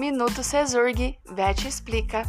[0.00, 2.22] Minuto Cesurg, Vete Explica.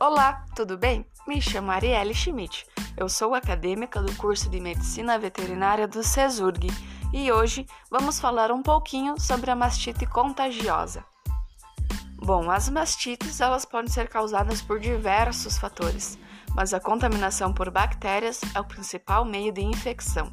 [0.00, 1.04] Olá, tudo bem?
[1.26, 2.66] Me chamo Arielle Schmidt.
[2.96, 6.68] Eu sou acadêmica do curso de Medicina Veterinária do Cesurg
[7.12, 11.04] e hoje vamos falar um pouquinho sobre a mastite contagiosa.
[12.16, 16.18] Bom, as mastites elas podem ser causadas por diversos fatores,
[16.54, 20.32] mas a contaminação por bactérias é o principal meio de infecção.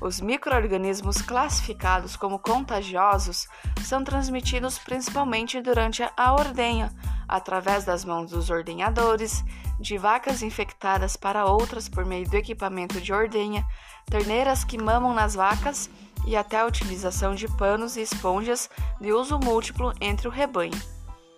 [0.00, 3.46] Os microorganismos classificados como contagiosos
[3.84, 6.90] são transmitidos principalmente durante a ordenha,
[7.28, 9.44] através das mãos dos ordenhadores,
[9.78, 13.66] de vacas infectadas para outras por meio do equipamento de ordenha,
[14.06, 15.90] terneiras que mamam nas vacas
[16.26, 20.80] e até a utilização de panos e esponjas de uso múltiplo entre o rebanho.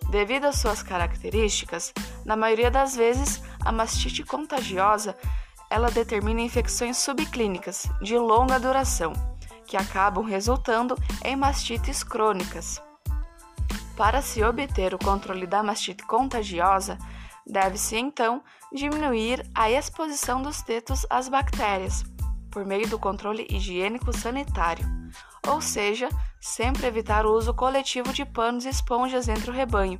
[0.09, 5.17] Devido às suas características, na maioria das vezes, a mastite contagiosa
[5.73, 9.11] ela determina infecções subclínicas de longa duração,
[9.65, 10.95] que acabam resultando
[11.25, 12.79] em mastites crônicas.
[13.97, 16.99] Para se obter o controle da mastite contagiosa,
[17.43, 22.03] deve-se então diminuir a exposição dos tetos às bactérias,
[22.51, 24.85] por meio do controle higiênico sanitário,
[25.47, 26.07] ou seja,
[26.39, 29.97] sempre evitar o uso coletivo de panos e esponjas entre o rebanho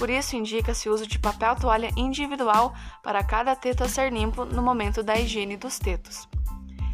[0.00, 4.46] por isso, indica-se o uso de papel toalha individual para cada teto a ser limpo
[4.46, 6.26] no momento da higiene dos tetos.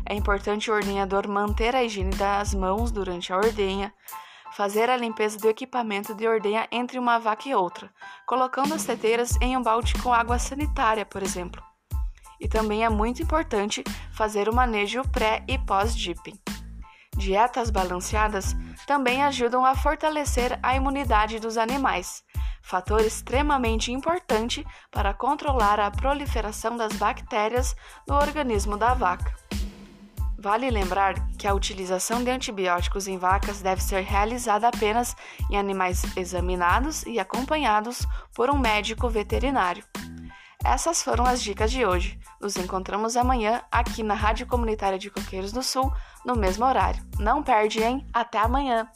[0.04, 3.94] É importante o ordenhador manter a higiene das mãos durante a ordenha,
[4.56, 7.88] fazer a limpeza do equipamento de ordenha entre uma vaca e outra,
[8.26, 11.62] colocando as teteiras em um balde com água sanitária, por exemplo.
[12.40, 16.36] E também é muito importante fazer o manejo pré e pós-dipping.
[17.16, 22.24] Dietas balanceadas também ajudam a fortalecer a imunidade dos animais,
[22.66, 27.76] fator extremamente importante para controlar a proliferação das bactérias
[28.08, 29.32] no organismo da vaca.
[30.36, 35.14] Vale lembrar que a utilização de antibióticos em vacas deve ser realizada apenas
[35.48, 39.84] em animais examinados e acompanhados por um médico veterinário.
[40.64, 42.18] Essas foram as dicas de hoje.
[42.40, 45.92] Nos encontramos amanhã aqui na Rádio Comunitária de Coqueiros do Sul,
[46.24, 47.00] no mesmo horário.
[47.18, 48.04] Não perde, hein?
[48.12, 48.90] Até amanhã!